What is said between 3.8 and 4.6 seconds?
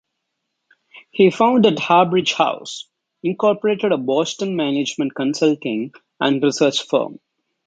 a Boston